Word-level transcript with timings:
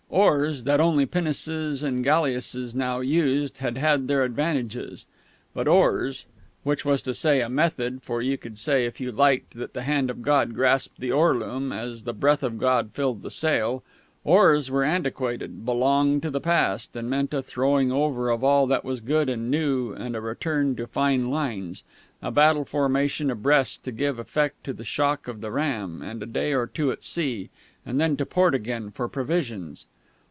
Oars, 0.13 0.65
that 0.65 0.81
only 0.81 1.05
pinnaces 1.05 1.81
and 1.83 2.03
galliasses 2.03 2.75
now 2.75 2.99
used, 2.99 3.59
had 3.59 3.77
had 3.77 4.09
their 4.09 4.25
advantages. 4.25 5.05
But 5.53 5.69
oars 5.69 6.25
(which 6.63 6.83
was 6.83 7.01
to 7.03 7.13
say 7.13 7.39
a 7.39 7.47
method, 7.47 8.03
for 8.03 8.21
you 8.21 8.37
could 8.37 8.59
say 8.59 8.83
if 8.85 8.99
you 8.99 9.09
liked 9.13 9.53
that 9.55 9.73
the 9.73 9.83
Hand 9.83 10.09
of 10.09 10.21
God 10.21 10.53
grasped 10.53 10.99
the 10.99 11.13
oar 11.13 11.33
loom, 11.33 11.71
as 11.71 12.03
the 12.03 12.11
Breath 12.13 12.43
of 12.43 12.57
God 12.57 12.91
filled 12.93 13.23
the 13.23 13.31
sail) 13.31 13.83
oars 14.25 14.69
were 14.69 14.83
antiquated, 14.83 15.63
belonged 15.63 16.23
to 16.23 16.29
the 16.29 16.41
past, 16.41 16.93
and 16.93 17.09
meant 17.09 17.33
a 17.33 17.41
throwing 17.41 17.89
over 17.89 18.29
of 18.31 18.43
all 18.43 18.67
that 18.67 18.83
was 18.83 18.99
good 18.99 19.29
and 19.29 19.49
new 19.49 19.93
and 19.93 20.13
a 20.13 20.19
return 20.21 20.75
to 20.75 20.87
fine 20.87 21.29
lines, 21.29 21.85
a 22.21 22.31
battle 22.31 22.65
formation 22.65 23.31
abreast 23.31 23.85
to 23.85 23.93
give 23.93 24.19
effect 24.19 24.61
to 24.65 24.73
the 24.73 24.83
shock 24.83 25.29
of 25.29 25.39
the 25.39 25.51
ram, 25.51 26.01
and 26.01 26.21
a 26.21 26.25
day 26.27 26.51
or 26.51 26.67
two 26.67 26.91
at 26.91 27.01
sea 27.01 27.49
and 27.85 27.99
then 27.99 28.17
to 28.17 28.25
port 28.25 28.53
again 28.53 28.91
for 28.91 29.07
provisions. 29.07 29.85